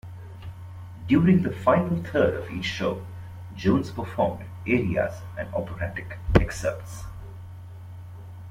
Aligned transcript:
During 1.07 1.43
the 1.43 1.51
final 1.51 2.03
third 2.03 2.33
of 2.33 2.49
each 2.49 2.65
show, 2.65 3.05
Jones 3.55 3.91
performed 3.91 4.41
arias 4.67 5.21
and 5.37 5.53
operatic 5.53 6.17
excerpts. 6.39 7.03